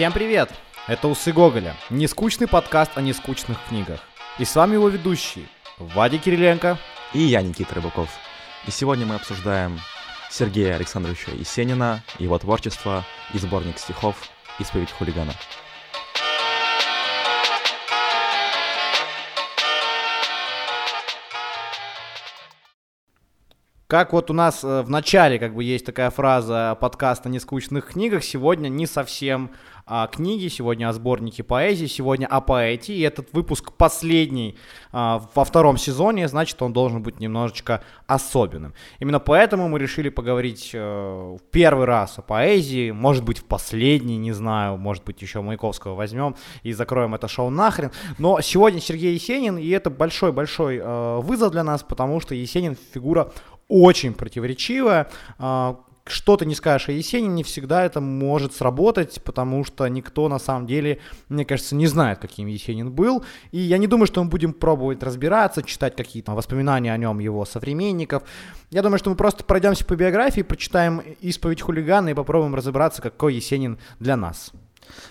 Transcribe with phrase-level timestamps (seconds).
[0.00, 0.48] Всем привет!
[0.86, 4.00] Это Усы Гоголя, нескучный подкаст о нескучных книгах.
[4.38, 6.78] И с вами его ведущий Вадя Кириленко
[7.12, 8.08] и я, Никита Рыбаков.
[8.66, 9.78] И сегодня мы обсуждаем
[10.30, 13.04] Сергея Александровича Есенина, его творчество
[13.34, 14.16] и сборник стихов
[14.58, 15.34] «Исповедь хулигана».
[23.90, 27.86] Как вот у нас э, в начале как бы есть такая фраза подкаста о нескучных
[27.86, 29.50] книгах, сегодня не совсем
[29.84, 34.56] о книге, сегодня о сборнике поэзии, сегодня о поэте, и этот выпуск последний
[34.92, 38.74] а, во втором сезоне, значит, он должен быть немножечко особенным.
[39.00, 44.16] Именно поэтому мы решили поговорить э, в первый раз о поэзии, может быть, в последний,
[44.16, 47.90] не знаю, может быть, еще Маяковского возьмем и закроем это шоу нахрен.
[48.18, 53.32] Но сегодня Сергей Есенин, и это большой-большой э, вызов для нас, потому что Есенин фигура
[53.70, 55.08] очень противоречивая.
[55.38, 60.28] А, что ты не скажешь о Есенине, не всегда это может сработать, потому что никто
[60.28, 63.24] на самом деле, мне кажется, не знает, каким Есенин был.
[63.52, 67.44] И я не думаю, что мы будем пробовать разбираться, читать какие-то воспоминания о нем его
[67.44, 68.24] современников.
[68.70, 73.34] Я думаю, что мы просто пройдемся по биографии, прочитаем «Исповедь хулигана» и попробуем разобраться, какой
[73.34, 74.52] Есенин для нас.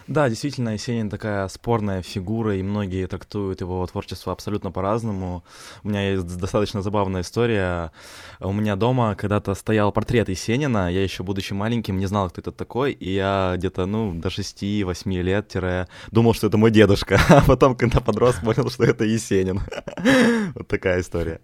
[0.07, 5.43] Да, действительно, Есенин такая спорная фигура, и многие трактуют его творчество абсолютно по-разному.
[5.83, 7.91] У меня есть достаточно забавная история.
[8.39, 12.51] У меня дома когда-то стоял портрет Есенина, я еще будучи маленьким не знал, кто это
[12.51, 15.55] такой, и я где-то, ну, до 6-8 лет
[16.11, 19.61] думал, что это мой дедушка, а потом, когда подрос, понял, что это Есенин.
[20.55, 21.41] Вот такая история.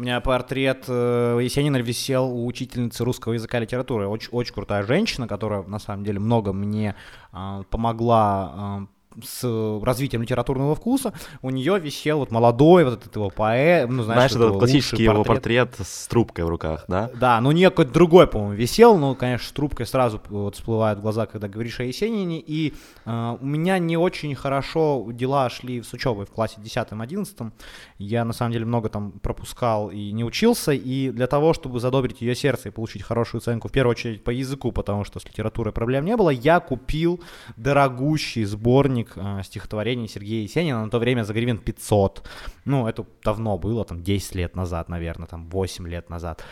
[0.00, 4.08] У меня портрет э, Есенина висел у учительницы русского языка и литературы.
[4.08, 6.94] Очень, очень крутая женщина, которая на самом деле много мне
[7.34, 8.86] э, помогла э,
[9.22, 14.32] с развитием литературного вкуса, у нее висел вот молодой вот этот его поэт, ну, знаешь,
[14.32, 15.74] знаешь это классический его портрет.
[15.82, 17.10] с трубкой в руках, да?
[17.14, 21.00] Да, но у нее какой-то другой, по-моему, висел, ну, конечно, с трубкой сразу вот всплывают
[21.00, 25.82] в глаза, когда говоришь о Есенине, и э, у меня не очень хорошо дела шли
[25.82, 27.52] с учебой в классе 10-11,
[27.98, 32.20] я, на самом деле, много там пропускал и не учился, и для того, чтобы задобрить
[32.20, 35.72] ее сердце и получить хорошую оценку, в первую очередь по языку, потому что с литературой
[35.72, 37.20] проблем не было, я купил
[37.56, 42.28] дорогущий сборник сборник э, стихотворений Сергея Есенина на то время за гривен 500.
[42.64, 46.44] Ну, это давно было, там 10 лет назад, наверное, там 8 лет назад.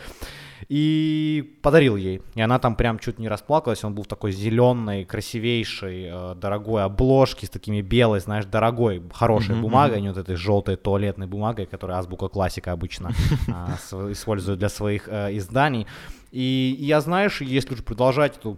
[0.67, 2.21] И подарил ей.
[2.35, 3.83] И она там прям чуть не расплакалась.
[3.83, 9.55] Он был в такой зеленой, красивейшей, э, дорогой обложке с такими белой, знаешь, дорогой, хорошей
[9.55, 10.01] mm-hmm, бумагой, mm-hmm.
[10.01, 13.11] не вот этой желтой туалетной бумагой, которую азбука классика обычно
[13.47, 15.87] э, использует для своих э, изданий.
[16.31, 18.57] И я, знаешь, если уже продолжать эту а,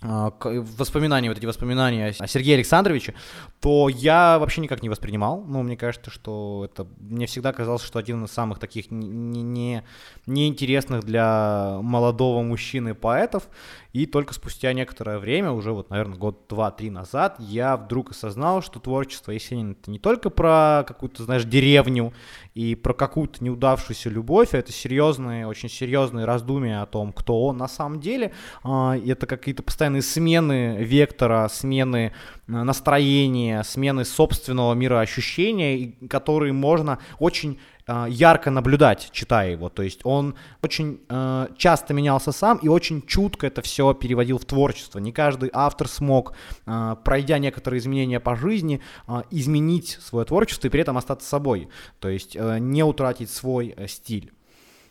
[0.00, 3.14] воспоминания, вот эти воспоминания о Сергее Александровиче,
[3.60, 5.42] то я вообще никак не воспринимал.
[5.46, 6.86] Ну, мне кажется, что это...
[6.98, 9.84] Мне всегда казалось, что один из самых таких не, не,
[10.26, 13.48] неинтересных для молодого мужчины поэтов.
[13.92, 18.78] И только спустя некоторое время, уже вот, наверное, год два-три назад, я вдруг осознал, что
[18.80, 22.12] творчество Есенина это не только про какую-то, знаешь, деревню
[22.58, 27.68] и про какую-то неудавшуюся любовь, это серьезные, очень серьезные раздумья о том, кто он на
[27.68, 28.32] самом деле.
[28.64, 32.12] А, это какие-то постоянные смены вектора, смены
[32.48, 39.68] настроения, смены собственного мира ощущения, которые можно очень э, ярко наблюдать, читая его.
[39.68, 44.44] То есть он очень э, часто менялся сам и очень чутко это все переводил в
[44.46, 44.98] творчество.
[44.98, 46.32] Не каждый автор смог,
[46.66, 51.68] э, пройдя некоторые изменения по жизни, э, изменить свое творчество и при этом остаться собой.
[52.00, 54.32] То есть э, не утратить свой э, стиль.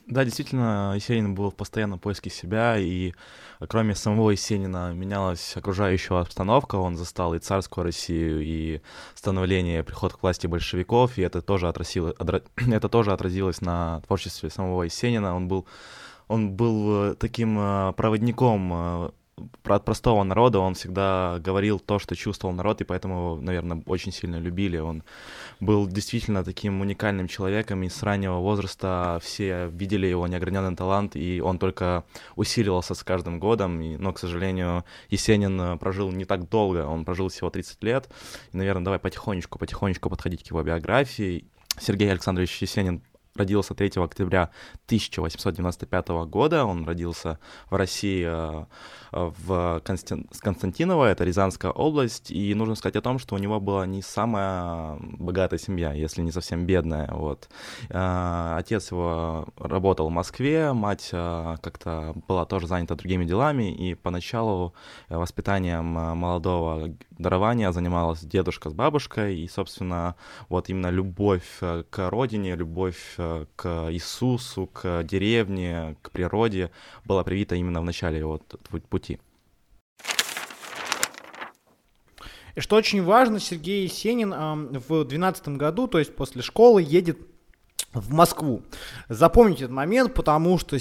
[0.08, 3.12] Да, действительно, Есенин был в постоянном поиске себя, и
[3.68, 8.80] кроме самого Есенина менялась окружающая обстановка, он застал и царскую Россию, и
[9.16, 12.16] становление, приход к власти большевиков, и это тоже, отразило,
[12.56, 15.68] это тоже отразилось на творчестве самого Есенина, он был,
[16.30, 19.10] он был э, таким э, проводником э,
[19.64, 24.38] от простого народа он всегда говорил то, что чувствовал народ, и поэтому, наверное, очень сильно
[24.38, 24.78] любили.
[24.78, 25.04] Он
[25.60, 31.42] был действительно таким уникальным человеком, и с раннего возраста все видели его неограненный талант, и
[31.42, 32.04] он только
[32.36, 33.82] усиливался с каждым годом.
[33.82, 38.10] И, но, к сожалению, Есенин прожил не так долго, он прожил всего 30 лет.
[38.54, 41.46] И, наверное, давай потихонечку, потихонечку подходить к его биографии.
[41.80, 43.04] Сергей Александрович Есенин
[43.38, 44.50] родился 3 октября
[44.86, 46.66] 1895 года.
[46.66, 47.40] Он родился
[47.70, 48.66] в России э,
[49.12, 50.28] в Констан...
[50.40, 54.98] Константиново, это Рязанская область, и нужно сказать о том, что у него была не самая
[55.00, 57.50] богатая семья, если не совсем бедная, вот.
[57.90, 63.96] Э, отец его работал в Москве, мать э, как-то была тоже занята другими делами, и
[63.96, 64.74] поначалу
[65.10, 70.16] воспитанием молодого дарования занималась дедушка с бабушкой, и, собственно,
[70.50, 73.16] вот именно любовь к родине, любовь
[73.56, 76.72] к Иисусу, к деревне, к природе
[77.06, 78.40] была привита именно в начале его
[78.90, 79.20] пути.
[82.56, 87.20] И что очень важно, Сергей Есенин в 2012 году, то есть после школы, едет
[87.94, 88.64] в Москву.
[89.10, 90.80] Запомните этот момент, потому что э,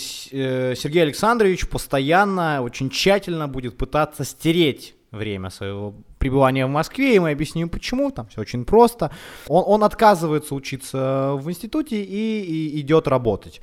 [0.74, 7.30] Сергей Александрович постоянно, очень тщательно будет пытаться стереть время своего пребывания в Москве, и мы
[7.30, 9.10] объясним почему, там все очень просто.
[9.48, 13.60] Он, он отказывается учиться в институте и, и идет работать.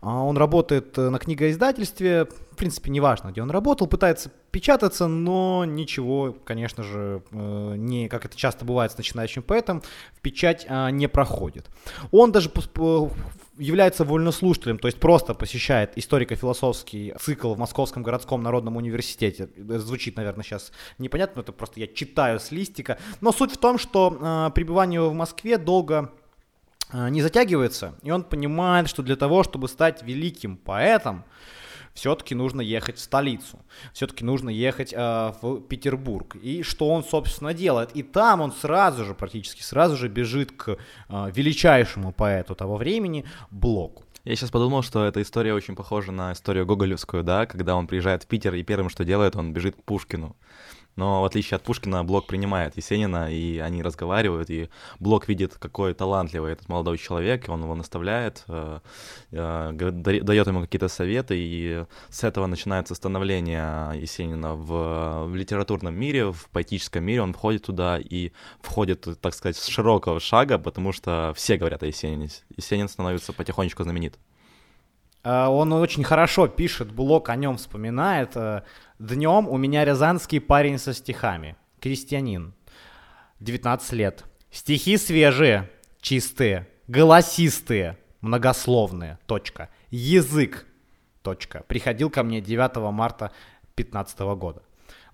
[0.00, 6.36] А он работает на книгоиздательстве, в принципе, неважно, где он работал, пытается печататься, но ничего,
[6.44, 9.82] конечно же, э, не, как это часто бывает с начинающим поэтом,
[10.14, 11.66] в печать а, не проходит.
[12.12, 12.48] Он даже
[13.58, 19.48] является вольнослушателем, то есть просто посещает историко-философский цикл в Московском городском народном университете.
[19.56, 22.98] Звучит, наверное, сейчас непонятно, это просто я читаю с листика.
[23.20, 26.12] Но суть в том, что э, пребывание в Москве долго
[26.92, 31.24] э, не затягивается, и он понимает, что для того, чтобы стать великим поэтом,
[31.96, 33.58] все-таки нужно ехать в столицу,
[33.92, 36.36] все-таки нужно ехать э, в Петербург.
[36.36, 37.90] И что он, собственно, делает?
[37.94, 40.76] И там он сразу же, практически сразу же бежит к
[41.08, 44.04] э, величайшему поэту того времени Блоку.
[44.24, 48.24] Я сейчас подумал, что эта история очень похожа на историю Гоголевскую, да, когда он приезжает
[48.24, 50.36] в Питер и первым, что делает, он бежит к Пушкину.
[50.96, 55.92] Но в отличие от Пушкина, Блок принимает Есенина, и они разговаривают, и Блок видит, какой
[55.92, 58.80] талантливый этот молодой человек, и он его наставляет, э,
[59.30, 66.32] э, дает ему какие-то советы, и с этого начинается становление Есенина в, в литературном мире,
[66.32, 68.32] в поэтическом мире, он входит туда и
[68.62, 72.30] входит, так сказать, с широкого шага, потому что все говорят о Есенине.
[72.56, 74.18] Есенин становится потихонечку знаменит.
[75.26, 78.36] Э, он очень хорошо пишет, Блок о нем вспоминает.
[79.00, 81.56] Днем у меня рязанский парень со стихами.
[81.80, 82.54] Крестьянин.
[83.40, 84.24] 19 лет.
[84.50, 85.68] Стихи свежие,
[86.00, 89.18] чистые, голосистые, многословные.
[89.26, 89.68] Точка.
[89.90, 90.64] Язык.
[91.22, 91.64] Точка.
[91.66, 93.32] Приходил ко мне 9 марта
[93.74, 94.62] 2015 года.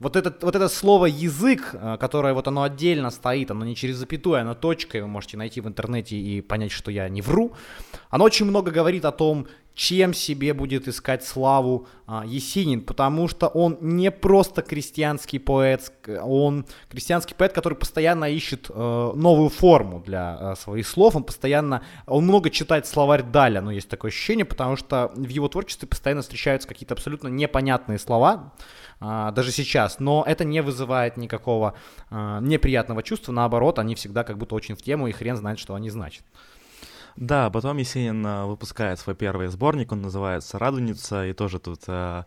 [0.03, 3.97] Вот, этот, вот это слово язык, э, которое вот оно отдельно стоит, оно не через
[3.97, 7.53] запятую, оно точкой, вы можете найти в интернете и понять, что я не вру,
[8.11, 13.47] оно очень много говорит о том, чем себе будет искать славу а, Есенин, потому что
[13.47, 20.37] он не просто крестьянский поэт, он крестьянский поэт, который постоянно ищет э, новую форму для
[20.41, 24.77] э, своих слов, он постоянно, он много читает словарь Даля, но есть такое ощущение, потому
[24.77, 28.53] что в его творчестве постоянно встречаются какие-то абсолютно непонятные слова,
[29.33, 31.75] даже сейчас, но это не вызывает никакого
[32.11, 35.75] э, неприятного чувства, наоборот, они всегда как будто очень в тему, и хрен знает, что
[35.75, 36.25] они значат.
[37.17, 42.25] Да, потом Есенин э, выпускает свой первый сборник, он называется «Радуница», и тоже тут э,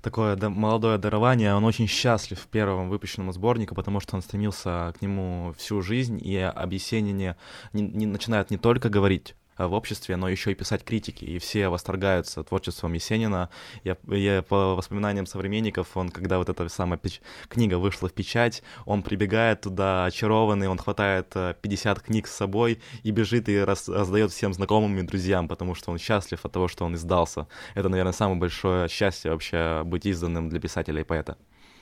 [0.00, 1.54] такое да, молодое дарование.
[1.54, 6.36] Он очень счастлив первым выпущенному сборнику, потому что он стремился к нему всю жизнь, и
[6.36, 7.36] об Есенине
[7.72, 9.34] не, не начинает не только говорить
[9.66, 13.50] в обществе, но еще и писать критики, и все восторгаются творчеством Есенина.
[13.84, 17.20] Я, я по воспоминаниям современников, он, когда вот эта самая печ...
[17.48, 22.80] книга вышла в печать, он прибегает туда очарованный, он хватает 50 э, книг с собой
[23.02, 26.68] и бежит и раз, раздает всем знакомым и друзьям, потому что он счастлив от того,
[26.68, 27.48] что он издался.
[27.74, 31.36] Это, наверное, самое большое счастье вообще быть изданным для писателя и поэта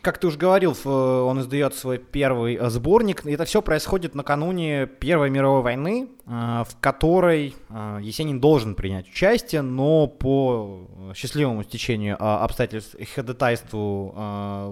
[0.06, 3.26] как ты уже говорил, он издает свой первый э, сборник.
[3.26, 9.08] И это все происходит накануне Первой мировой войны, э, в которой э, Есенин должен принять
[9.08, 14.14] участие, но по счастливому стечению обстоятельств и ходатайству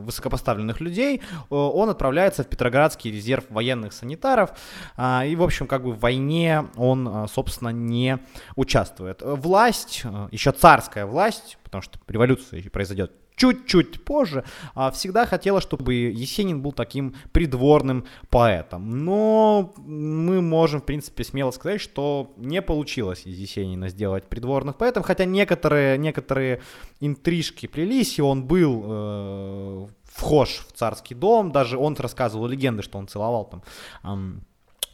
[0.05, 4.51] высокопоставленных людей он отправляется в Петроградский резерв военных санитаров.
[4.99, 8.19] И, в общем, как бы в войне он, собственно, не
[8.57, 9.23] участвует.
[9.23, 16.63] Власть, еще царская власть, потому что революция произойдет чуть-чуть позже, а, всегда хотела, чтобы Есенин
[16.63, 19.05] был таким придворным поэтом.
[19.05, 25.03] Но мы можем, в принципе, смело сказать, что не получилось из Есенина сделать придворных поэтом,
[25.03, 26.61] хотя некоторые, некоторые
[27.01, 32.99] интрижки плелись, и он был э, вхож в царский дом, даже он рассказывал легенды, что
[32.99, 33.63] он целовал там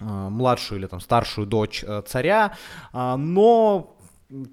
[0.00, 2.56] э, младшую или там старшую дочь э, царя,
[2.92, 3.96] э, но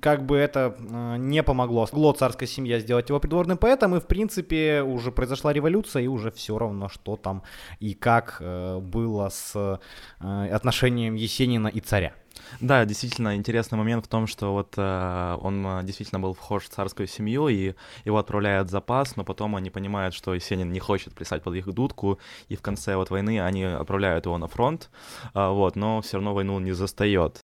[0.01, 1.85] как бы это э, не помогло.
[1.85, 6.31] Смогло царская семья сделать его придворным поэтом, и в принципе уже произошла революция, и уже
[6.31, 7.43] все равно, что там
[7.79, 9.79] и как э, было с
[10.19, 12.13] э, отношением Есенина и царя.
[12.61, 17.07] Да, действительно интересный момент в том, что вот э, он действительно был вхож в царскую
[17.07, 17.73] семью, и
[18.05, 21.65] его отправляют в запас, но потом они понимают, что Есенин не хочет плясать под их
[21.73, 24.89] дудку, и в конце вот войны они отправляют его на фронт,
[25.33, 27.41] э, вот, но все равно войну не застает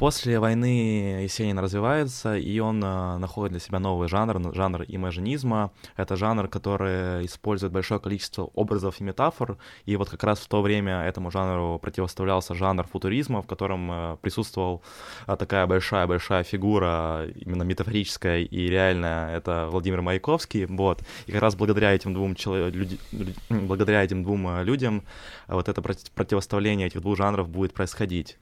[0.00, 5.72] После войны Есенин развивается, и он э, находит для себя новый жанр, жанр имажинизма.
[5.94, 10.62] Это жанр, который использует большое количество образов и метафор, и вот как раз в то
[10.62, 14.80] время этому жанру противоставлялся жанр футуризма, в котором э, присутствовал
[15.26, 21.02] э, такая большая-большая фигура, именно метафорическая и реальная, это Владимир Маяковский, вот.
[21.26, 22.68] И как раз благодаря этим двум, чело...
[22.68, 22.98] люди...
[23.50, 25.02] благодаря этим двум людям
[25.46, 28.38] вот это противоставление этих двух жанров будет происходить.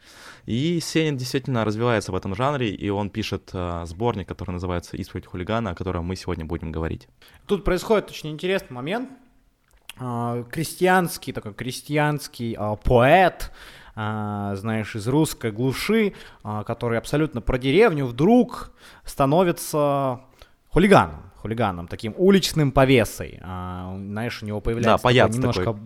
[0.47, 5.27] И Сенин действительно развивается в этом жанре, и он пишет э, сборник, который называется «Исповедь
[5.27, 7.09] хулигана», о котором мы сегодня будем говорить.
[7.47, 9.11] Тут происходит очень интересный момент.
[10.01, 13.53] Э, крестьянский, такой крестьянский э, поэт,
[13.97, 18.73] э, знаешь, из русской глуши, который абсолютно про деревню, вдруг
[19.05, 20.21] становится
[20.69, 23.39] хулиганом хулиганом, таким уличным повесой.
[23.43, 25.81] А, знаешь, у него появляется да, немножко такой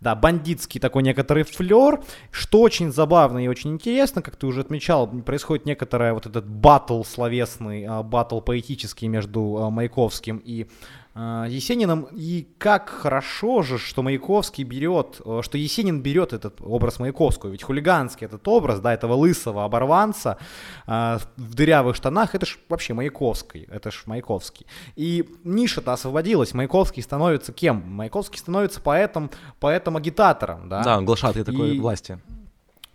[0.00, 5.06] да, бандитский такой некоторый флер, что очень забавно и очень интересно, как ты уже отмечал,
[5.06, 10.68] происходит некоторая вот этот батл словесный, а, батл поэтический между а, Маяковским и
[11.14, 12.06] Есениным.
[12.12, 17.50] И как хорошо же, что Маяковский берет, э, что Есенин берет этот образ Маяковского.
[17.50, 20.38] Ведь хулиганский этот образ, да, этого лысого оборванца
[20.86, 24.66] э, в дырявых штанах, это ж вообще Маяковский, это ж Маяковский.
[24.94, 27.82] И ниша-то освободилась, Маяковский становится кем?
[27.86, 30.84] Маяковский становится поэтом, поэтом-агитатором, да?
[30.84, 31.80] Да, глашатый такой и...
[31.80, 32.20] власти.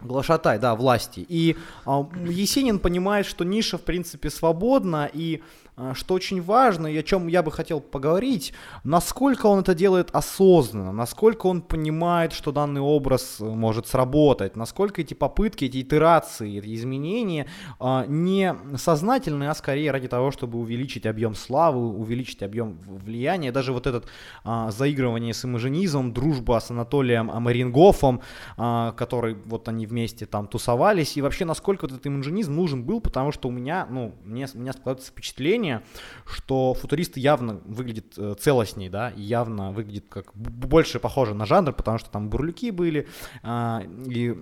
[0.05, 1.25] Глашатай, да, власти.
[1.27, 5.41] И э, Есенин понимает, что ниша, в принципе, свободна, и
[5.77, 8.53] а, что очень важно и о чем я бы хотел поговорить,
[8.85, 15.01] насколько он это делает осознанно, насколько он понимает, что данный образ э, может сработать, насколько
[15.01, 17.47] эти попытки, эти итерации, эти изменения
[17.79, 23.51] а, не сознательные, а скорее ради того, чтобы увеличить объем славы, увеличить объем влияния.
[23.51, 24.05] Даже вот этот
[24.45, 28.21] а, заигрывание с имажинизмом, дружба с Анатолием Марингофом,
[28.55, 33.47] который вот они вместе там тусовались, и вообще насколько этот имажинизм нужен был, потому что
[33.47, 35.83] у меня, ну, мне, у меня складывается впечатление,
[36.25, 41.97] что футуристы явно выглядит э, целостней, да, явно выглядит как больше похоже на жанр, потому
[41.97, 43.07] что там бурлюки были,
[43.41, 44.35] а, и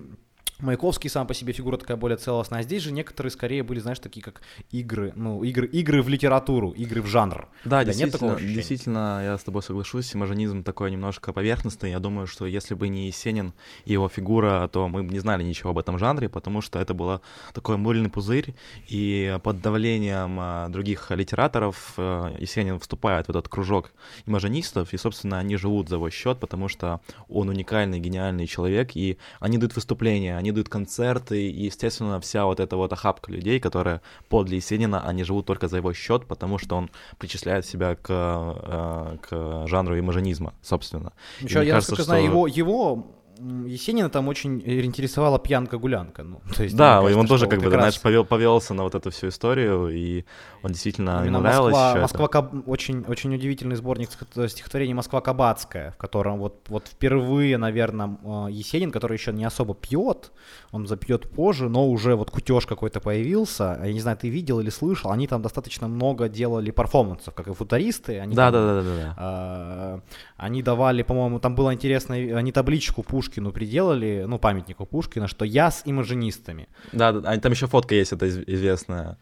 [0.64, 3.98] Маяковский сам по себе фигура такая более целостная, а здесь же некоторые скорее были, знаешь,
[3.98, 4.40] такие как
[4.70, 7.48] игры, ну, игры, игры в литературу, игры в жанр.
[7.64, 12.46] Да, действительно, нет действительно, я с тобой соглашусь, имажинизм такой немножко поверхностный, я думаю, что
[12.46, 13.52] если бы не Есенин
[13.84, 16.94] и его фигура, то мы бы не знали ничего об этом жанре, потому что это
[16.94, 17.20] было
[17.52, 18.54] такой мыльный пузырь,
[18.88, 23.92] и под давлением а, других литераторов а, Есенин вступает в этот кружок
[24.24, 29.18] имажинистов, и, собственно, они живут за его счет, потому что он уникальный, гениальный человек, и
[29.40, 34.00] они дают выступления, они дают концерты, и, естественно, вся вот эта вот охапка людей, которые
[34.28, 39.16] подле Есенина, они живут только за его счет, потому что он причисляет себя к, э,
[39.22, 41.12] к жанру имажинизма, собственно.
[41.40, 42.04] Еще, я кажется, что...
[42.04, 43.06] знаю, его, его
[43.38, 46.22] Есенина там очень интересовала пьянка-гулянка.
[46.22, 47.74] Ну, то есть, да, кажется, он тоже как бы, раз...
[47.74, 50.24] знаешь, повел, повелся на вот эту всю историю, и
[50.62, 52.68] он действительно Именно ему нравилось Москва, Москва Каб...
[52.68, 58.90] очень, очень удивительный сборник стихотворений «Москва Кабацкая», в котором вот, вот впервые, наверное, э, Есенин,
[58.90, 60.32] который еще не особо пьет,
[60.70, 64.70] он запьет позже, но уже вот кутеж какой-то появился, я не знаю, ты видел или
[64.70, 68.18] слышал, они там достаточно много делали перформансов, как и футуристы.
[68.18, 70.02] Они да, там, да, да, да, да.
[70.36, 75.70] Они давали, по-моему, там было интересно, они табличку Пушкину приделали, ну, памятнику Пушкина, что я
[75.70, 76.68] с имажинистами.
[76.92, 79.16] Да, да там еще фотка есть, это известная.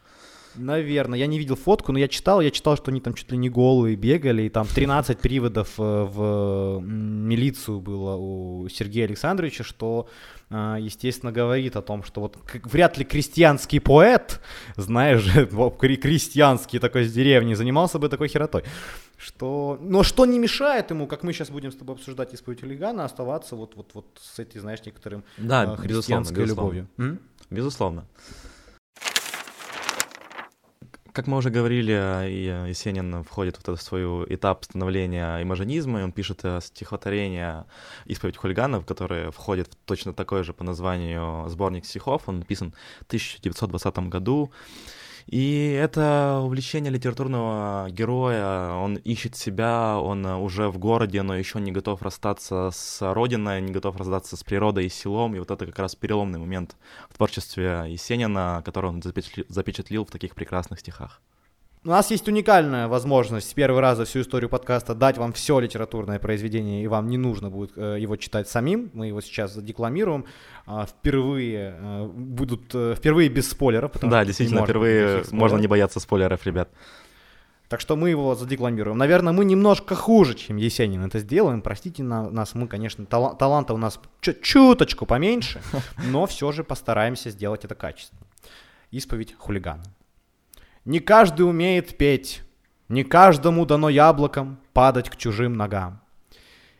[0.55, 3.39] Наверное, я не видел фотку, но я читал, я читал, что они там чуть ли
[3.39, 10.09] не голые бегали, и там 13 приводов э, в милицию было у Сергея Александровича, что,
[10.51, 14.41] э, естественно, говорит о том, что вот вряд ли крестьянский поэт,
[14.77, 15.25] знаешь,
[15.79, 18.65] крестьянский такой с деревни, занимался бы такой херотой.
[19.23, 19.79] Что...
[19.81, 23.55] Но что не мешает ему, как мы сейчас будем с тобой обсуждать исповедь хулигана, оставаться
[23.55, 26.89] вот, вот, вот с этой, знаешь, некоторым да, э, христианской безусловно, любовью.
[26.97, 27.21] Безусловно.
[27.51, 28.05] безусловно.
[31.13, 31.93] Как мы уже говорили,
[32.69, 37.67] Есенин входит в этот свой этап становления имажинизма, и он пишет э, стихотворение
[38.07, 42.23] «Исповедь хулиганов», которое входит в точно такой же по названию сборник стихов.
[42.27, 44.51] Он написан в 1920 году.
[45.27, 51.73] И это увлечение литературного героя, он ищет себя, он уже в городе, но еще не
[51.73, 55.79] готов расстаться с родиной, не готов расстаться с природой и селом, и вот это как
[55.79, 56.77] раз переломный момент
[57.09, 61.21] в творчестве Есенина, который он запечатлил в таких прекрасных стихах.
[61.85, 66.21] У нас есть уникальная возможность с первого раза всю историю подкаста дать вам все литературное
[66.21, 68.93] произведение, и вам не нужно будет э, его читать самим.
[68.95, 70.25] Мы его сейчас задекламируем.
[70.65, 73.91] А, впервые э, будут э, впервые без спойлеров.
[74.01, 76.69] Да, действительно, впервые можно не бояться спойлеров, ребят.
[77.69, 78.97] Так что мы его задекламируем.
[78.97, 81.63] Наверное, мы немножко хуже, чем Есенин это сделаем.
[81.63, 85.61] Простите на, нас, мы, конечно, тал- таланта у нас чуть чуточку поменьше,
[86.07, 88.23] но все же постараемся сделать это качественно.
[88.93, 89.83] Исповедь хулигана.
[90.85, 92.43] Не каждый умеет петь,
[92.89, 96.01] не каждому дано яблоком падать к чужим ногам.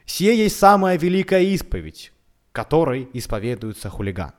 [0.07, 2.13] Сие есть самая великая исповедь,
[2.51, 4.33] которой исповедуется хулиган.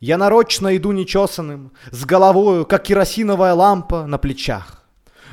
[0.00, 4.84] Я нарочно иду нечесанным, с головою, как керосиновая лампа на плечах.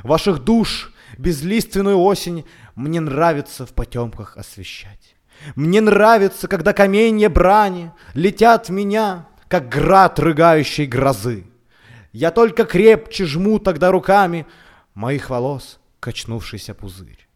[0.03, 5.15] Ваших душ, безлиственную осень, мне нравится в потемках освещать.
[5.55, 11.45] Мне нравится, когда каменья брани летят в меня, как град рыгающей грозы.
[12.13, 14.45] Я только крепче жму тогда руками
[14.93, 17.27] моих волос качнувшийся пузырь.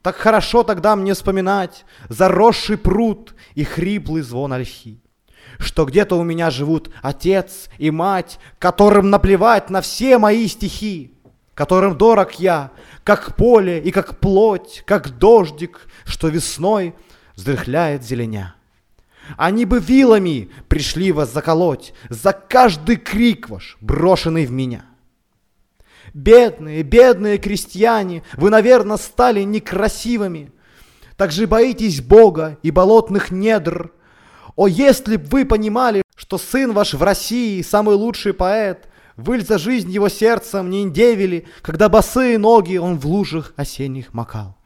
[0.00, 5.02] Так хорошо тогда мне вспоминать заросший пруд и хриплый звон ольхи,
[5.58, 11.12] что где-то у меня живут отец и мать, которым наплевать на все мои стихи,
[11.54, 12.70] которым дорог я,
[13.02, 16.94] как поле и как плоть, как дождик, что весной
[17.34, 18.54] вздрыхляет зеленя.
[19.36, 24.84] Они бы вилами пришли вас заколоть за каждый крик ваш, брошенный в меня.
[26.12, 30.52] Бедные, бедные крестьяне, вы, наверное, стали некрасивыми.
[31.16, 33.92] Так же боитесь Бога и болотных недр.
[34.56, 39.58] О, если б вы понимали, что сын ваш в России самый лучший поэт, вы за
[39.58, 44.56] жизнь его сердцем не индевили, когда босые ноги он в лужах осенних макал.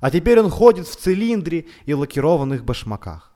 [0.00, 3.31] А теперь он ходит в цилиндре и лакированных башмаках.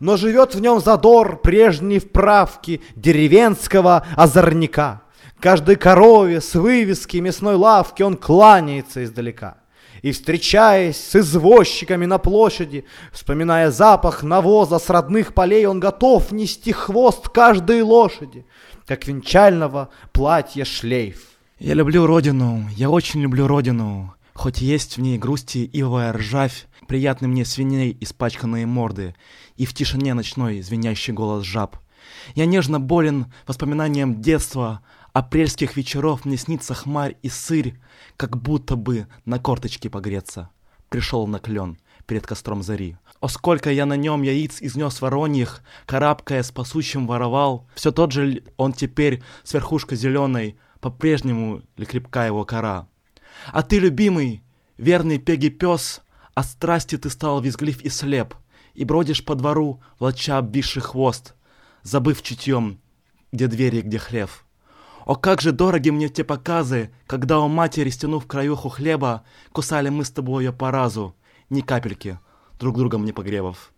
[0.00, 5.02] Но живет в нем задор прежней вправки деревенского озорника–
[5.40, 9.58] Каждой корове с вывески мясной лавки он кланяется издалека.
[10.02, 16.72] И, встречаясь с извозчиками на площади, вспоминая запах навоза с родных полей, он готов нести
[16.72, 18.46] хвост каждой лошади,
[18.86, 21.22] как венчального платья шлейф.
[21.58, 27.28] Я люблю родину, я очень люблю родину, хоть есть в ней грусти ивовая ржавь, приятны
[27.28, 29.14] мне свиней испачканные морды,
[29.56, 31.76] и в тишине ночной звенящий голос жаб.
[32.34, 34.82] Я нежно болен воспоминанием детства,
[35.12, 37.78] Апрельских вечеров мне снится хмарь и сырь,
[38.18, 40.50] Как будто бы на корточке погреться.
[40.90, 42.96] Пришел на клен перед костром зари.
[43.20, 47.66] О, сколько я на нем яиц изнес вороньих, Карабкая с пасущим воровал.
[47.74, 52.86] Все тот же он теперь с верхушкой зеленой, По-прежнему ли крепка его кора.
[53.52, 54.42] А ты, любимый,
[54.76, 56.02] верный пеги пес,
[56.34, 58.34] От страсти ты стал визглив и слеп,
[58.76, 61.34] И бродишь по двору, влача обвисший хвост,
[61.82, 62.80] Забыв чутьем,
[63.32, 64.44] где двери где хлев.
[65.06, 70.04] О, как же дороги мне те показы, когда у матери, стянув краюху хлеба, кусали мы
[70.04, 71.14] с тобой ее по разу,
[71.48, 72.18] ни капельки,
[72.58, 73.72] друг другом не погребов.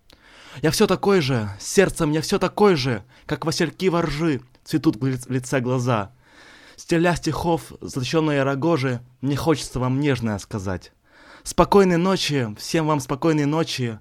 [0.63, 5.61] Я все такой же, сердцем я все такой же, как васильки воржи, цветут в лице
[5.61, 6.13] глаза.
[6.77, 10.93] Стеля стихов, злощенные рогожи, мне хочется вам нежное сказать.
[11.43, 13.99] Спокойной ночи, всем вам спокойной ночи.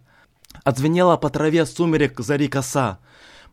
[0.67, 2.99] Отзвенела по траве сумерек зари коса.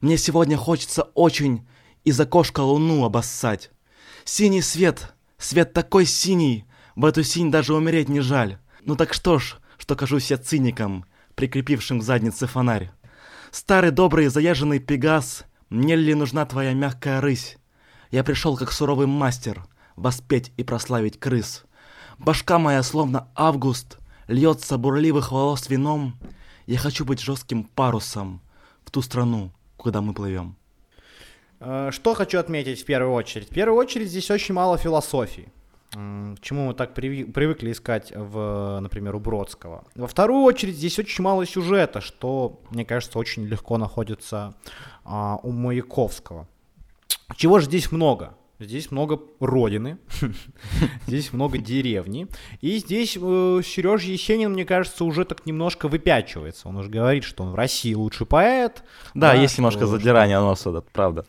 [0.00, 1.64] Мне сегодня хочется очень
[2.02, 3.70] из окошка луну обоссать.
[4.24, 6.64] Синий свет, свет такой синий,
[6.96, 8.58] в эту синь даже умереть не жаль.
[8.80, 11.04] Ну так что ж, что кажусь я циником,
[11.36, 12.90] прикрепившим к заднице фонарь.
[13.52, 17.58] Старый добрый заяженный пегас, мне ли нужна твоя мягкая рысь?
[18.10, 21.62] Я пришел как суровый мастер, воспеть и прославить крыс.
[22.18, 26.18] Башка моя словно август, льется бурливых волос вином.
[26.66, 28.40] Я хочу быть жестким парусом
[28.84, 30.56] в ту страну, куда мы плывем.
[31.60, 33.50] Э, что хочу отметить в первую очередь?
[33.50, 35.48] В первую очередь здесь очень мало философии.
[35.90, 39.84] К чему мы так привыкли искать, в, например, у Бродского.
[39.94, 44.54] Во вторую очередь здесь очень мало сюжета, что, мне кажется, очень легко находится
[45.04, 46.48] а, у Маяковского.
[47.36, 48.34] Чего же здесь много?
[48.64, 49.98] Здесь много родины,
[51.06, 52.26] здесь много деревни.
[52.60, 56.68] И здесь э, Сереж Есенин, мне кажется, уже так немножко выпячивается.
[56.68, 58.82] Он уже говорит, что он в России лучший поэт.
[59.14, 61.26] Да, да есть немножко задирание носа, да, правда.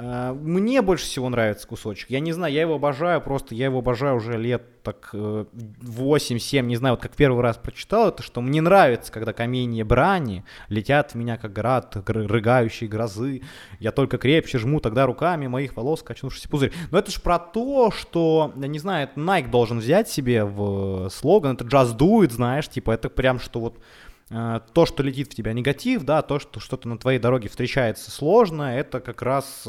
[0.00, 2.10] Э, мне больше всего нравится кусочек.
[2.10, 6.60] Я не знаю, я его обожаю, просто я его обожаю уже лет так 8-7, э,
[6.62, 11.12] не знаю, вот как первый раз прочитал это, что мне нравится, когда каменья брани летят
[11.12, 13.42] в меня, как град, рыгающие грозы.
[13.80, 16.72] Я только крепче жму тогда руками моих волос, качнувшийся пузырь.
[16.90, 21.54] Но это же про то, что, я не знаю, Nike должен взять себе в слоган,
[21.54, 25.34] это just do it, знаешь, типа это прям, что вот Э, то, что летит в
[25.34, 29.66] тебя негатив, да, то, что что-то на твоей дороге встречается сложно, это как раз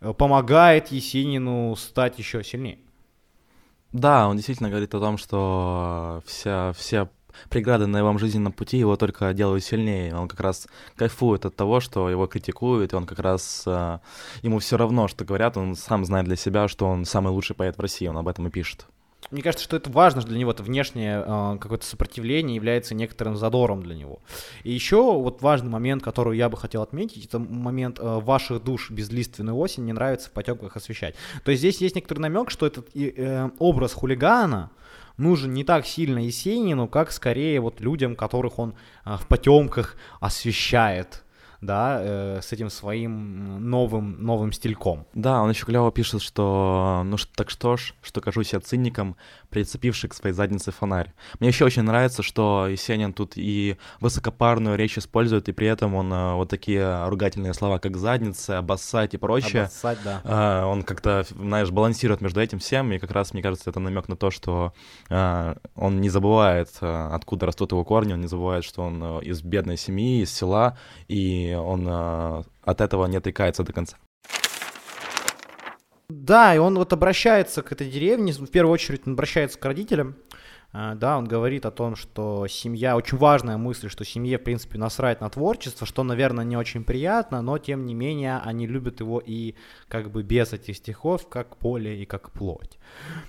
[0.00, 2.78] э, помогает Есенину стать еще сильнее.
[3.92, 7.08] Да, он действительно говорит о том, что вся, вся
[7.48, 10.14] преграды на его жизненном пути его только делают сильнее.
[10.14, 13.98] Он как раз кайфует от того, что его критикуют, и он как раз э,
[14.42, 17.76] ему все равно, что говорят, он сам знает для себя, что он самый лучший поэт
[17.76, 18.86] в России, он об этом и пишет.
[19.30, 23.82] Мне кажется, что это важно для него, это внешнее э, какое-то сопротивление является некоторым задором
[23.82, 24.20] для него.
[24.62, 28.90] И еще вот важный момент, который я бы хотел отметить, это момент э, ваших душ
[28.90, 31.14] безлиственной осень не нравится в потемках освещать.
[31.44, 34.70] То есть здесь есть некоторый намек, что этот э, образ хулигана,
[35.16, 41.24] нужен не так сильно Есенину, как скорее вот людям, которых он э, в потемках освещает
[41.66, 45.06] да, э, с этим своим новым, новым стильком.
[45.14, 49.16] Да, он еще клево пишет, что ну так что ж, что кажусь я циником,
[49.50, 51.12] прицепивший к своей заднице фонарь.
[51.40, 56.12] Мне еще очень нравится, что Есенин тут и высокопарную речь использует, и при этом он
[56.12, 59.62] э, вот такие ругательные слова, как задница, обоссать и прочее.
[59.62, 60.20] Обоссать, да.
[60.24, 64.08] Э, он как-то, знаешь, балансирует между этим всем, и как раз, мне кажется, это намек
[64.08, 64.72] на то, что
[65.08, 69.24] э, он не забывает, э, откуда растут его корни, он не забывает, что он э,
[69.24, 73.96] из бедной семьи, из села, и он э, от этого не отрекается до конца.
[76.08, 80.16] Да, и он вот обращается к этой деревне, в первую очередь он обращается к родителям,
[80.72, 84.78] а, да, он говорит о том, что семья, очень важная мысль, что семье, в принципе,
[84.78, 89.22] насрать на творчество, что, наверное, не очень приятно, но, тем не менее, они любят его
[89.24, 89.54] и
[89.88, 92.78] как бы без этих стихов, как поле и как плоть.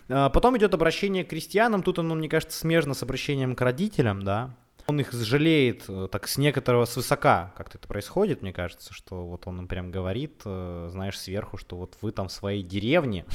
[0.10, 4.24] А, потом идет обращение к крестьянам, тут оно, мне кажется, смежно с обращением к родителям,
[4.24, 4.56] да,
[4.88, 9.46] он их жалеет э, так с некоторого свысока, как-то это происходит, мне кажется, что вот
[9.46, 13.26] он им прям говорит, э, знаешь, сверху, что вот вы там в своей деревне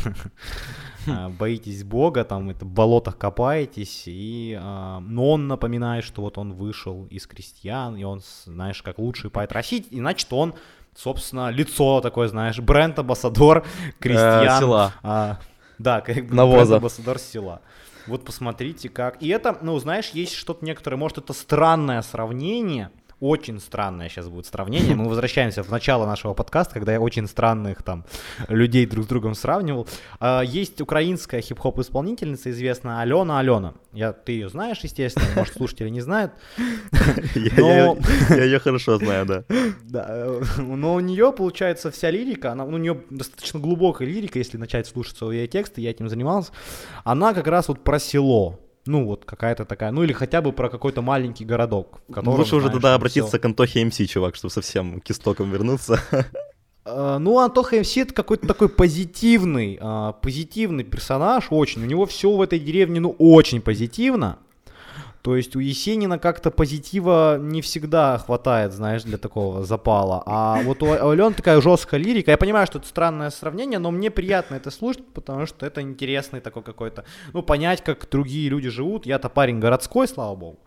[1.07, 6.55] э, боитесь Бога, там это в болотах копаетесь, и, но он напоминает, что вот он
[6.55, 10.55] вышел из крестьян, и он, знаешь, как лучший поэт России, и значит он,
[10.97, 13.67] собственно, лицо такое, знаешь, бренд-амбассадор
[13.99, 14.59] крестьян.
[14.59, 14.95] Села.
[15.03, 15.39] А,
[15.79, 17.61] да, как бы бренд-амбассадор села.
[18.07, 19.23] Вот посмотрите как.
[19.23, 22.91] И это, ну, знаешь, есть что-то некоторое, может, это странное сравнение,
[23.23, 24.97] очень странное сейчас будет сравнение.
[24.97, 28.05] Мы возвращаемся в начало нашего подкаста, когда я очень странных там
[28.49, 29.87] людей друг с другом сравнивал.
[30.19, 33.75] А, есть украинская хип-хоп исполнительница, известная Алена Алена.
[33.93, 36.33] Я, ты ее знаешь, естественно, может, слушатели не знают.
[37.37, 39.45] Я ее хорошо знаю, да.
[39.85, 44.57] Да, э, но у нее, получается, вся лирика, она, у нее достаточно глубокая лирика, если
[44.57, 46.53] начать слушать ее тексты, я этим занимался.
[47.05, 50.69] Она как раз вот про село, ну, вот какая-то такая, ну или хотя бы про
[50.69, 52.01] какой-то маленький городок.
[52.09, 53.39] В котором, Лучше уже тогда обратиться все...
[53.39, 56.01] к Антохе МС, чувак, чтобы совсем к истокам вернуться.
[56.85, 61.83] Uh, ну, Антоха МС это какой-то такой позитивный, uh, позитивный персонаж, очень.
[61.83, 64.39] У него все в этой деревне, ну, очень позитивно.
[65.23, 70.23] То есть у Есенина как-то позитива не всегда хватает, знаешь, для такого запала.
[70.27, 72.33] А вот у Алены такая жесткая лирика.
[72.33, 76.41] Я понимаю, что это странное сравнение, но мне приятно это слушать, потому что это интересный
[76.41, 77.05] такой какой-то...
[77.33, 79.07] Ну, понять, как другие люди живут.
[79.07, 80.59] Я-то парень городской, слава богу.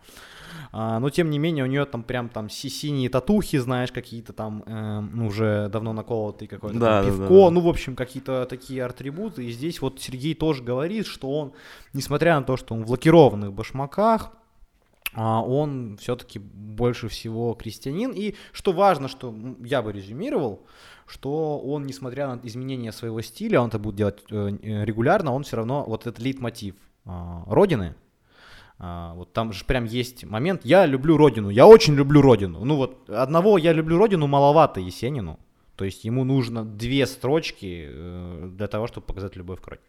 [0.72, 4.62] А, но тем не менее у нее там прям там синие татухи, знаешь, какие-то там
[4.66, 7.50] э, уже давно наколотые какое-то да, пивко, да, да.
[7.50, 9.44] ну в общем какие-то такие атрибуты.
[9.44, 11.52] И здесь вот Сергей тоже говорит, что он,
[11.92, 14.32] несмотря на то, что он в лакированных башмаках,
[15.16, 18.12] он все-таки больше всего крестьянин.
[18.12, 20.66] И что важно, что я бы резюмировал,
[21.06, 25.44] что он, несмотря на изменение своего стиля, он это будет делать э, э, регулярно, он
[25.44, 26.74] все равно, вот этот лейтмотив
[27.04, 27.94] а, Родины,
[28.78, 32.64] а, вот там же прям есть момент, я люблю Родину, я очень люблю Родину.
[32.64, 35.38] Ну вот одного я люблю Родину маловато Есенину,
[35.76, 39.86] то есть ему нужно две строчки э, для того, чтобы показать любовь к Родине.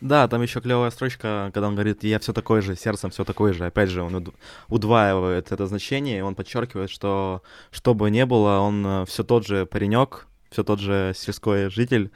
[0.00, 3.52] Да, там еще клевая строчка, когда он говорит, я все такой же, сердцем все такой
[3.52, 3.66] же.
[3.66, 4.32] Опять же, он
[4.68, 9.46] удваивает это значение, и он подчеркивает, что что бы ни было, он э, все тот
[9.46, 12.10] же паренек, все тот же сельской житель.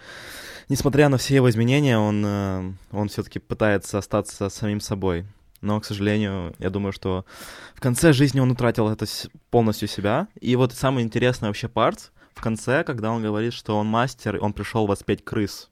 [0.69, 5.27] Несмотря на все его изменения, он, э, он все-таки пытается остаться самим собой.
[5.61, 7.27] Но, к сожалению, я думаю, что
[7.75, 9.05] в конце жизни он утратил это
[9.51, 10.29] полностью себя.
[10.41, 14.55] И вот самый интересный вообще парт в конце, когда он говорит, что он мастер, он
[14.55, 15.69] пришел воспеть крыс.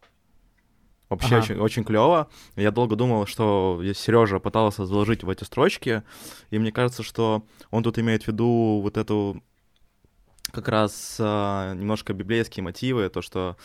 [1.08, 1.38] Вообще ага.
[1.38, 2.28] очень, очень клево.
[2.56, 6.02] Я долго думал, что Сережа пытался заложить в эти строчки,
[6.50, 9.42] и мне кажется, что он тут имеет в виду вот эту
[10.52, 13.56] как раз а, немножко библейские мотивы, то, что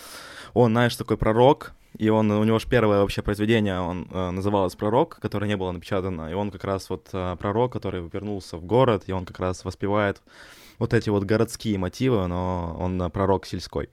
[0.54, 4.76] он, знаешь, такой пророк, и он, у него же первое вообще произведение, он а, называлось
[4.76, 8.64] «Пророк», которое не было напечатано, и он как раз вот а, пророк, который вернулся в
[8.64, 10.22] город, и он как раз воспевает
[10.84, 13.90] вот эти вот городские мотивы, но он пророк сельской.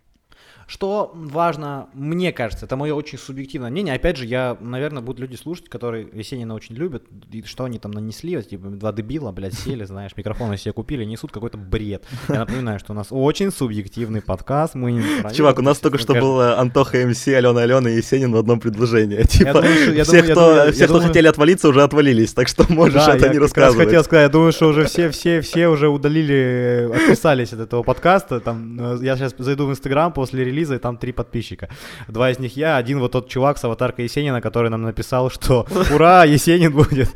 [0.71, 3.93] Что важно, мне кажется, это мое очень субъективное мнение.
[3.93, 7.03] Опять же, я, наверное, будут люди слушать, которые Есенина очень любят,
[7.33, 11.33] и что они там нанесли, типа два дебила, блядь, сели, знаешь, микрофоны себе купили, несут
[11.33, 12.05] какой-то бред.
[12.29, 15.03] Я напоминаю, что у нас очень субъективный подкаст, мы не
[15.35, 19.23] Чувак, у нас только что был Антоха МС, Алена Алена и Есенин в одном предложении.
[19.27, 19.63] Типа,
[20.05, 23.87] все, кто, все, кто хотели отвалиться, уже отвалились, так что можешь это не рассказывать.
[23.87, 28.39] хотел сказать, я думаю, что уже все, все, все уже удалили, отписались от этого подкаста.
[28.39, 31.69] Там, э, я сейчас зайду в Инстаграм после релиза, релиза, и там три подписчика.
[32.09, 35.67] Два из них я, один вот тот чувак с аватаркой Есенина, который нам написал, что
[35.93, 37.09] ура, Есенин будет.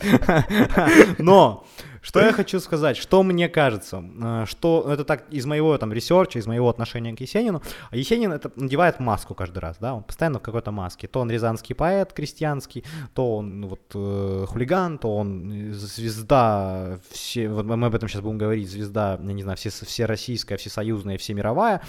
[1.19, 1.65] Но
[2.05, 6.29] что я хочу сказать, что мне кажется, э, что это так из моего там research
[6.29, 7.63] а, из моего отношения к Есенину.
[7.93, 11.09] Есенин это надевает маску каждый раз, да, он постоянно в какой-то маске.
[11.09, 17.49] То он рязанский поэт крестьянский, то он ну, вот э, хулиган, то он звезда, все,
[17.49, 21.17] вот мы об этом сейчас будем говорить, звезда, я не знаю, все, все российская, всесоюзная,
[21.17, 21.81] всемировая.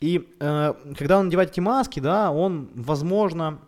[0.00, 3.58] И э, когда он надевает эти маски, да, он, возможно,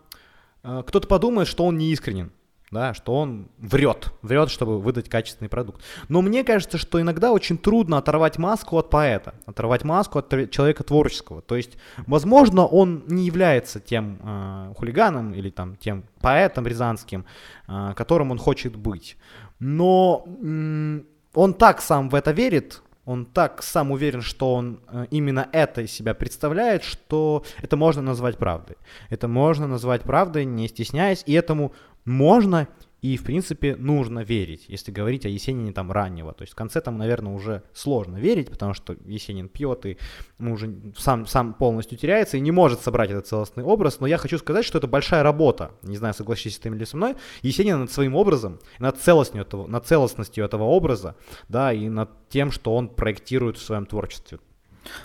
[0.63, 2.31] э, кто-то подумает, что он не искренен
[2.73, 5.81] да, что он врет, врет, чтобы выдать качественный продукт.
[6.09, 10.83] Но мне кажется, что иногда очень трудно оторвать маску от поэта, оторвать маску от человека
[10.83, 11.41] творческого.
[11.41, 17.25] То есть, возможно, он не является тем э, хулиганом или там тем поэтом рязанским,
[17.67, 19.17] э, которым он хочет быть.
[19.59, 21.01] Но э,
[21.33, 25.81] он так сам в это верит, он так сам уверен, что он э, именно это
[25.81, 28.77] из себя представляет, что это можно назвать правдой.
[29.09, 31.73] Это можно назвать правдой, не стесняясь, и этому
[32.05, 32.67] можно
[33.03, 36.31] и, в принципе, нужно верить, если говорить о Есенине там раннего.
[36.31, 39.97] То есть в конце там, наверное, уже сложно верить, потому что Есенин пьет и
[40.39, 43.99] уже сам, сам полностью теряется и не может собрать этот целостный образ.
[43.99, 47.15] Но я хочу сказать, что это большая работа, не знаю, согласитесь ты или со мной,
[47.41, 51.17] Есенин над своим образом, над целостностью этого, над целостностью этого образа,
[51.49, 54.39] да, и над тем, что он проектирует в своем творчестве.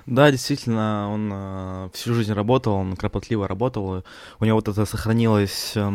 [0.07, 4.05] Да, действительно, он э, всю жизнь работал, он кропотливо работал.
[4.41, 5.91] У него вот это сохранилось э,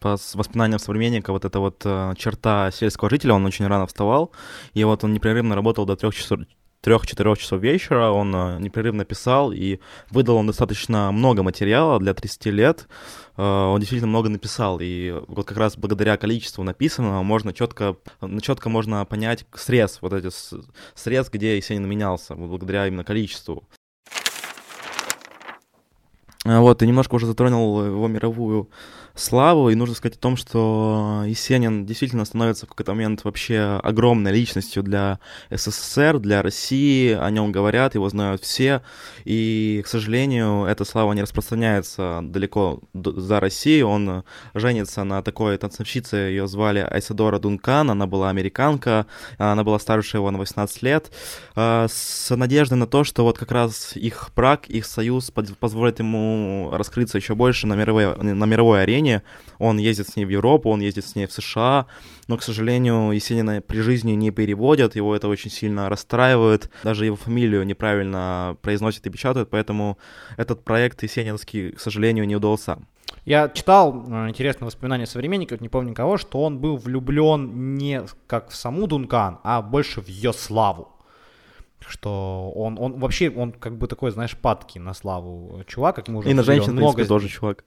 [0.00, 4.32] по воспоминаниям современника, вот эта вот э, черта сельского жителя, он очень рано вставал,
[4.74, 6.40] и вот он непрерывно работал до трех часов,
[6.82, 9.78] трех-четырех часов вечера он э, непрерывно писал, и
[10.10, 12.88] выдал он достаточно много материала для 30 лет.
[13.36, 17.96] Э, он действительно много написал, и вот как раз благодаря количеству написанного можно четко,
[18.42, 20.28] четко можно понять срез, вот эти
[20.94, 23.64] срез, где Есенин менялся, благодаря именно количеству.
[26.44, 28.68] Э, вот, ты немножко уже затронул его мировую
[29.14, 34.32] славу, и нужно сказать о том, что Есенин действительно становится в какой-то момент вообще огромной
[34.32, 35.18] личностью для
[35.50, 38.82] СССР, для России, о нем говорят, его знают все,
[39.24, 46.16] и, к сожалению, эта слава не распространяется далеко за Россию, он женится на такой танцовщице,
[46.16, 49.06] ее звали Айсадора Дункан, она была американка,
[49.38, 51.10] она была старше его на 18 лет,
[51.54, 56.70] а, с надеждой на то, что вот как раз их брак, их союз позволит ему
[56.72, 59.22] раскрыться еще больше на мировой, на мировой арене, Украине,
[59.58, 61.86] он ездит с ней в Европу, он ездит с ней в США,
[62.28, 67.16] но, к сожалению, Есенина при жизни не переводят, его это очень сильно расстраивает, даже его
[67.16, 69.98] фамилию неправильно произносят и печатают, поэтому
[70.36, 72.78] этот проект Есенинский, к сожалению, не удался.
[73.24, 78.50] Я читал э, интересные воспоминания современников, не помню кого, что он был влюблен не как
[78.50, 80.88] в саму Дункан, а больше в ее славу
[81.88, 86.20] что он, он вообще, он как бы такой, знаешь, падкий на славу чувак, как мы
[86.20, 87.64] уже И на женщин, много в принципе, тоже чувак.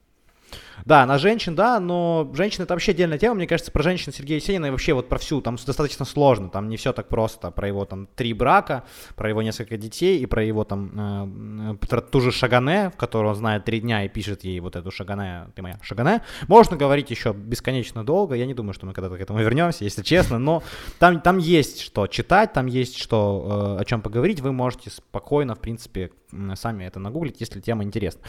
[0.84, 3.34] Да, на женщин, да, но женщины это вообще отдельная тема.
[3.34, 6.48] Мне кажется, про женщин Сергея Есенина и вообще вот про всю, там достаточно сложно.
[6.48, 7.50] Там не все так просто.
[7.50, 8.84] Про его там три брака,
[9.16, 13.34] про его несколько детей и про его там э, ту же Шагане, в которой он
[13.34, 16.22] знает три дня и пишет ей вот эту Шагане, ты моя Шагане.
[16.46, 18.34] Можно говорить еще бесконечно долго.
[18.34, 20.62] Я не думаю, что мы когда-то к этому вернемся, если честно, но
[20.98, 24.40] там, там есть что читать, там есть что, э, о чем поговорить.
[24.40, 26.10] Вы можете спокойно, в принципе,
[26.54, 28.20] сами это нагуглить, если тема интересна.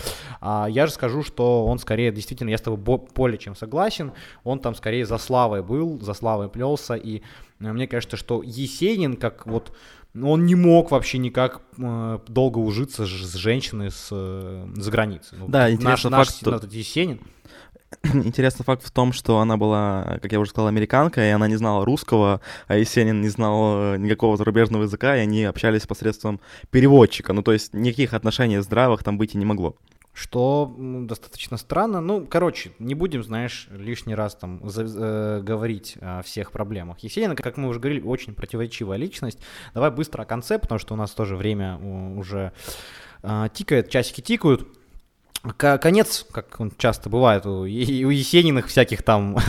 [0.41, 4.11] А я же скажу, что он скорее действительно действительно, я с тобой более чем согласен.
[4.43, 6.95] Он там скорее за славой был, за славой плелся.
[6.95, 7.21] И
[7.59, 9.71] э, мне кажется, что Есенин, как вот
[10.15, 15.35] он не мог вообще никак э, долго ужиться с женщиной с, э, с границы.
[15.39, 16.67] Ну, да, интересный наш, факт, наш, что...
[16.71, 17.19] Есенин.
[18.03, 21.55] Интересный факт в том, что она была, как я уже сказал, американка, и она не
[21.55, 26.39] знала русского, а Есенин не знал э, никакого зарубежного языка, и они общались посредством
[26.69, 27.33] переводчика.
[27.33, 29.77] Ну, то есть никаких отношений здравых там быть и не могло
[30.17, 32.01] что достаточно странно.
[32.01, 36.97] Ну, короче, не будем, знаешь, лишний раз там э, говорить о всех проблемах.
[36.99, 39.37] Есенин, как мы уже говорили, очень противоречивая личность.
[39.75, 41.77] Давай быстро о конце, потому что у нас тоже время
[42.17, 42.51] уже
[43.21, 44.67] э, тикает, часики тикают
[45.53, 49.33] конец, как он часто бывает у, у Есениных всяких там,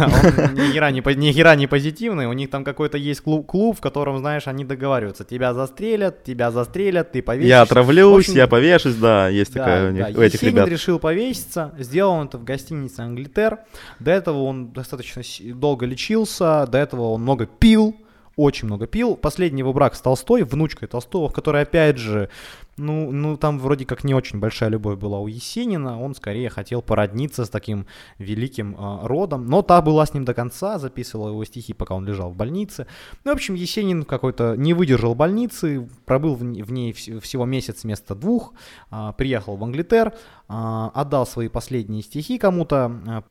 [0.55, 3.81] ни хера не, ни хера не позитивный, у них там какой-то есть клуб, клуб, в
[3.81, 7.49] котором, знаешь, они договариваются, тебя застрелят, тебя застрелят, ты повесишься.
[7.49, 10.21] Я отравлюсь, общем, я повешусь, да, есть да, такая у, них, да.
[10.21, 10.69] у этих Есенин ребят.
[10.69, 13.59] решил повеситься, сделал он это в гостинице Англитер,
[13.99, 15.23] до этого он достаточно
[15.55, 17.97] долго лечился, до этого он много пил,
[18.39, 19.17] очень много пил.
[19.17, 22.31] Последний его брак с Толстой, внучкой Толстого, которая, опять же,
[22.77, 26.81] ну, ну, там вроде как не очень большая любовь была у Есенина, он скорее хотел
[26.81, 27.87] породниться с таким
[28.19, 32.07] великим э, родом, но та была с ним до конца, записывала его стихи, пока он
[32.07, 32.87] лежал в больнице.
[33.25, 37.83] Ну, в общем, Есенин какой-то не выдержал больницы, пробыл в, в ней вс- всего месяц
[37.83, 38.55] вместо двух,
[38.93, 40.09] э, приехал в Англитер,
[40.49, 43.23] э, отдал свои последние стихи кому-то, э,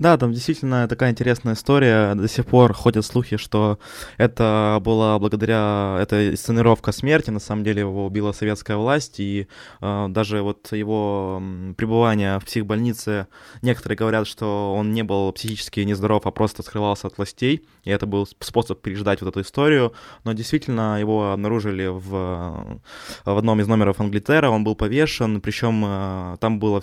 [0.00, 2.14] Да, там действительно такая интересная история.
[2.14, 3.78] До сих пор ходят слухи, что
[4.16, 5.98] это была благодаря...
[6.00, 9.46] Это сценировка смерти, на самом деле его убила советская власть, и
[9.82, 11.42] э, даже вот его
[11.76, 13.26] пребывание в психбольнице,
[13.60, 18.06] некоторые говорят, что он не был психически нездоров, а просто скрывался от властей, и это
[18.06, 19.92] был способ переждать вот эту историю,
[20.24, 22.80] но действительно его обнаружили в,
[23.26, 26.80] в одном из номеров Англитера, он был повешен, причем э, там было,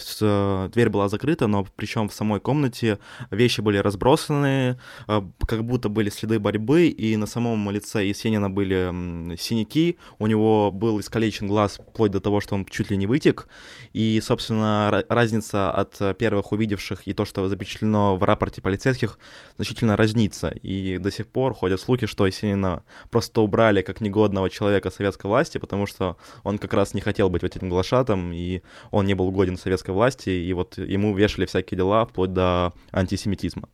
[0.69, 2.99] дверь была закрыта, но причем в самой комнате
[3.31, 9.35] вещи были разбросаны, э, как будто были следы борьбы, и на самом лице Есенина были
[9.37, 13.47] синяки, у него был искалечен глаз вплоть до того, что он чуть ли не вытек,
[13.93, 19.19] и, собственно, разница от первых увидевших и то, что запечатлено в рапорте полицейских,
[19.55, 24.91] значительно разнится, и до сих пор ходят слухи, что Есенина просто убрали как негодного человека
[24.91, 29.05] советской власти, потому что он как раз не хотел быть вот этим глашатом, и он
[29.05, 33.69] не был угоден советской власти, и вот ему вешали всякие дела, вплоть до антисемитизма?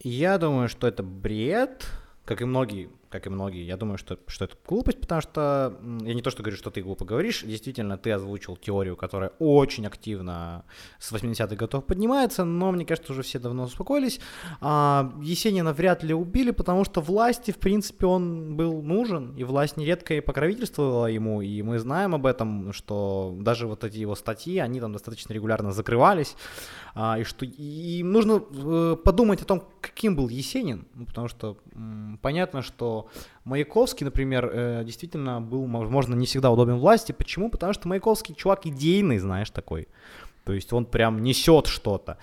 [0.00, 1.86] Я думаю, что это бред,
[2.24, 6.14] как и многие как и многие, я думаю, что, что это глупость, потому что я
[6.14, 10.64] не то, что говорю, что ты глупо говоришь, действительно, ты озвучил теорию, которая очень активно
[10.98, 14.20] с 80-х годов поднимается, но мне кажется, уже все давно успокоились.
[14.60, 19.76] А, Есенина вряд ли убили, потому что власти, в принципе, он был нужен, и власть
[19.76, 24.58] нередко и покровительствовала ему, и мы знаем об этом, что даже вот эти его статьи,
[24.58, 26.36] они там достаточно регулярно закрывались,
[26.94, 31.56] а, и что и нужно э, подумать о том, каким был Есенин, ну, потому что
[31.74, 32.97] м, понятно, что
[33.44, 37.12] Маяковский, например, э, действительно был, возможно, не всегда удобен власти.
[37.12, 37.50] Почему?
[37.50, 39.88] Потому что Маяковский чувак идейный, знаешь, такой.
[40.44, 42.18] То есть он прям несет что-то.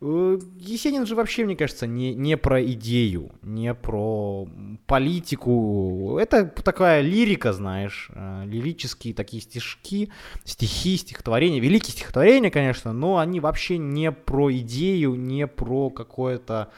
[0.00, 4.46] Э, Есенин же вообще, мне кажется, не, не про идею, не про
[4.86, 6.18] политику.
[6.20, 10.10] Это такая лирика, знаешь, э, лирические такие стишки,
[10.44, 11.60] стихи, стихотворения.
[11.60, 16.70] Великие стихотворения, конечно, но они вообще не про идею, не про какое-то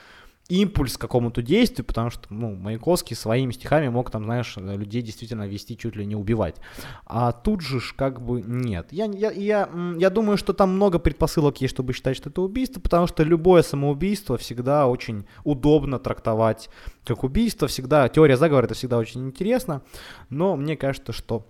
[0.48, 5.46] импульс к какому-то действию, потому что, ну, Маяковский своими стихами мог там, знаешь, людей действительно
[5.46, 6.56] вести чуть ли не убивать.
[7.04, 8.88] А тут же ж как бы нет.
[8.90, 12.80] Я, я, я, я думаю, что там много предпосылок есть, чтобы считать, что это убийство,
[12.80, 16.70] потому что любое самоубийство всегда очень удобно трактовать
[17.04, 19.82] как убийство, всегда, теория заговора это всегда очень интересно,
[20.28, 21.46] но мне кажется, что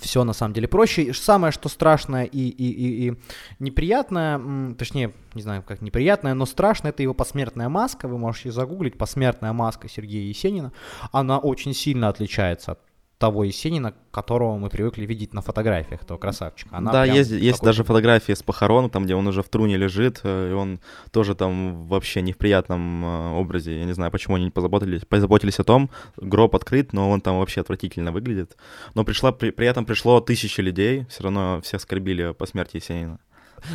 [0.00, 1.12] все на самом деле проще.
[1.12, 3.18] Самое, что страшное и, и, и, и
[3.58, 8.08] неприятное, точнее, не знаю, как неприятное, но страшное, это его посмертная маска.
[8.08, 10.72] Вы можете загуглить посмертная маска Сергея Есенина.
[11.12, 12.80] Она очень сильно отличается от
[13.18, 16.76] того Есенина, которого мы привыкли видеть на фотографиях этого красавчика.
[16.76, 20.20] Она да, есть, есть даже фотографии с похорон, там, где он уже в труне лежит,
[20.24, 23.78] э, и он тоже там вообще не в приятном э, образе.
[23.78, 25.90] Я не знаю, почему они не позаботились, позаботились о том.
[26.16, 28.56] Гроб открыт, но он там вообще отвратительно выглядит.
[28.94, 33.20] Но пришла, при, при этом пришло тысячи людей, все равно все скорбили по смерти Есенина.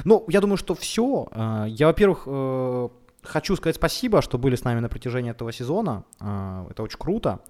[0.04, 1.28] Ну, я думаю, что все.
[1.32, 2.28] Э, я, во-первых,
[3.30, 6.04] Хочу сказать спасибо, что были с нами на протяжении этого сезона.
[6.20, 7.42] А, это очень круто.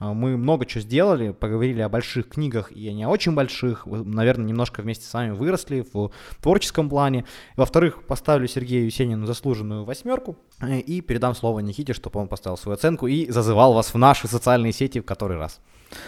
[0.00, 3.86] А, мы много чего сделали, поговорили о больших книгах и не очень больших.
[3.86, 6.10] Наверное, немножко вместе с вами выросли в
[6.42, 7.24] творческом плане.
[7.56, 10.36] Во-вторых, поставлю Сергею Есенину заслуженную восьмерку.
[10.60, 14.26] Э, и передам слово Никите, чтобы он поставил свою оценку и зазывал вас в наши
[14.26, 15.60] социальные сети в который раз.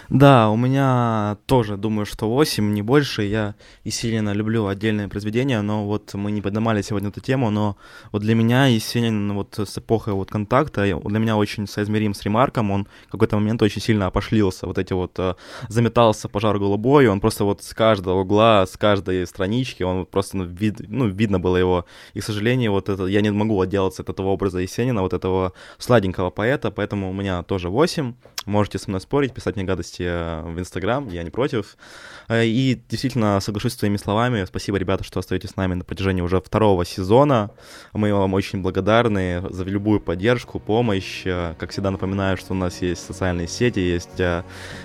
[0.08, 3.22] Да, у меня тоже, думаю, что 8, не больше.
[3.22, 7.76] Я Есенина люблю отдельные произведения, но вот мы не поднимали сегодня эту тему, но
[8.12, 12.70] вот для меня Есенин вот с эпохой вот контакта, для меня очень соизмерим с Ремарком,
[12.70, 15.34] он в какой-то момент очень сильно опошлился, вот эти вот э,
[15.68, 20.44] заметался пожар голубой, он просто вот с каждого угла, с каждой странички, он просто, ну,
[20.44, 24.10] вид, ну видно было его, и, к сожалению, вот это, я не могу отделаться от
[24.10, 28.14] этого образа Есенина, вот этого сладенького поэта, поэтому у меня тоже 8,
[28.46, 31.76] можете со мной спорить, писать мне гадости э, в Инстаграм, я не против.
[32.28, 34.44] Э, и действительно соглашусь с твоими словами.
[34.44, 37.50] Спасибо, ребята, что остаетесь с нами на протяжении уже второго сезона.
[37.92, 41.22] Мы вам очень благодарны за любую поддержку, помощь.
[41.24, 44.20] Э, как всегда напоминаю, что у нас есть социальные сети, есть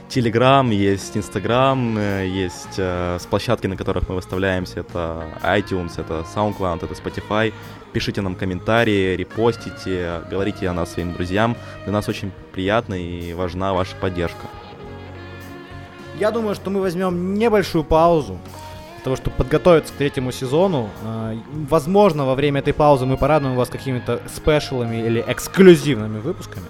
[0.10, 4.82] Telegram, есть Instagram, есть с площадки, на которых мы выставляемся.
[4.82, 7.54] Это iTunes, это SoundCloud, это Spotify
[7.96, 11.56] пишите нам комментарии, репостите, говорите о нас своим друзьям.
[11.86, 14.48] Для нас очень приятно и важна ваша поддержка.
[16.20, 18.38] Я думаю, что мы возьмем небольшую паузу,
[19.06, 20.90] того, чтобы подготовиться к третьему сезону.
[21.04, 21.38] Э,
[21.70, 26.66] возможно, во время этой паузы мы порадуем вас какими-то спешалами или эксклюзивными выпусками.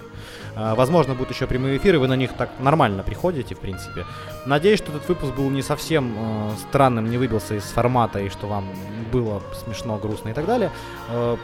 [0.56, 4.04] Э, возможно, будут еще прямые эфиры, вы на них так нормально приходите, в принципе.
[4.46, 8.46] Надеюсь, что этот выпуск был не совсем э, странным, не выбился из формата, и что
[8.46, 8.64] вам
[9.12, 10.70] было смешно, грустно и так далее.
[11.10, 11.36] Э,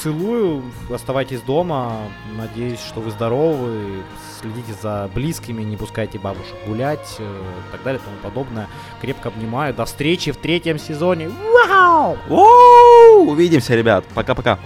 [0.00, 1.92] целую, оставайтесь дома,
[2.36, 4.02] надеюсь, что вы здоровы,
[4.40, 8.68] следите за близкими, не пускайте бабушек гулять, э, и так далее, и тому подобное.
[9.00, 11.28] Крепко обнимаю, до встречи в третьем сезоне.
[11.28, 12.16] Вау!
[13.26, 14.58] Увидимся, ребят, пока-пока.